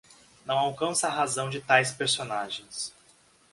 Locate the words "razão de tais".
1.11-1.91